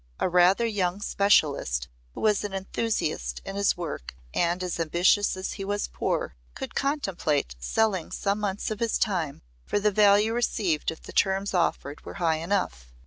A 0.19 0.27
rather 0.27 0.65
young 0.65 0.99
specialist 0.99 1.87
who 2.15 2.21
was 2.21 2.43
an 2.43 2.53
enthusiast 2.53 3.39
in 3.45 3.55
his 3.55 3.77
work 3.77 4.15
and 4.33 4.63
as 4.63 4.79
ambitious 4.79 5.37
as 5.37 5.53
he 5.53 5.63
was 5.63 5.87
poor, 5.89 6.33
could 6.55 6.73
contemplate 6.73 7.53
selling 7.59 8.11
some 8.11 8.39
months 8.39 8.71
of 8.71 8.79
his 8.79 8.97
time 8.97 9.43
for 9.63 9.77
value 9.79 10.33
received 10.33 10.89
if 10.89 11.03
the 11.03 11.13
terms 11.13 11.53
offered 11.53 12.03
were 12.03 12.15
high 12.15 12.37
enough. 12.37 12.87